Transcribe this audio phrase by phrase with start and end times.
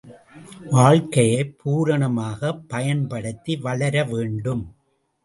[0.71, 4.65] வாழ்க்கையைப் பூரணமாகப் பயன்படுத்தி வளர வேண்டும்.